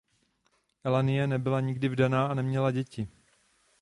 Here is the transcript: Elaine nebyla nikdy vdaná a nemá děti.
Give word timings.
Elaine 0.83 1.25
nebyla 1.27 1.59
nikdy 1.59 1.89
vdaná 1.89 2.27
a 2.27 2.33
nemá 2.33 2.71
děti. 2.71 3.07